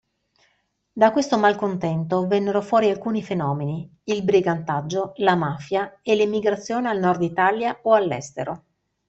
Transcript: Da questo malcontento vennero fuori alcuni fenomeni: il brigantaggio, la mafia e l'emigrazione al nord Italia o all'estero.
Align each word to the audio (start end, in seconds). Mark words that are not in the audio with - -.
Da 0.93 1.11
questo 1.11 1.37
malcontento 1.37 2.25
vennero 2.25 2.63
fuori 2.63 2.89
alcuni 2.89 3.21
fenomeni: 3.21 3.87
il 4.05 4.23
brigantaggio, 4.23 5.11
la 5.17 5.35
mafia 5.35 5.99
e 6.01 6.15
l'emigrazione 6.15 6.89
al 6.89 6.97
nord 6.97 7.21
Italia 7.21 7.77
o 7.83 7.93
all'estero. 7.93 8.63